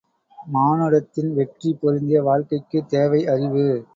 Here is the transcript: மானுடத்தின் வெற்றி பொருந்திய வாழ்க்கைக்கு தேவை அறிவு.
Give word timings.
மானுடத்தின் 0.47 1.33
வெற்றி 1.33 1.73
பொருந்திய 1.73 2.21
வாழ்க்கைக்கு 2.21 2.85
தேவை 2.87 3.27
அறிவு. 3.27 3.85